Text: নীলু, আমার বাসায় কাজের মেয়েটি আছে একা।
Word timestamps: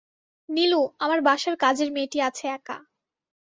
নীলু, 0.49 0.81
আমার 0.99 1.19
বাসায় 1.21 1.57
কাজের 1.57 1.89
মেয়েটি 1.91 2.17
আছে 2.21 2.45
একা। 2.49 2.77